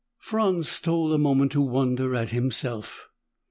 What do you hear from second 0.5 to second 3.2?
stole a moment to wonder at himself.